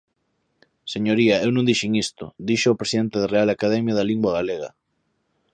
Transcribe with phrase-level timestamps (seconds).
[0.93, 4.69] Señoría, eu non dixen isto, díxoo o presidente da Real Academia da Lingua Galega.